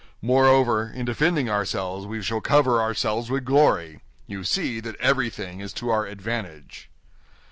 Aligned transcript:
Moreover, 0.23 0.91
in 0.91 1.05
defending 1.05 1.47
ourselves, 1.47 2.07
we 2.07 2.23
shall 2.23 2.41
cover 2.41 2.81
ourselves 2.81 3.29
with 3.29 3.45
glory. 3.45 3.99
You 4.25 4.43
see 4.43 4.79
that 4.79 4.95
everything 4.95 5.59
is 5.59 5.71
to 5.73 5.91
our 5.91 6.07
advantage." 6.07 6.89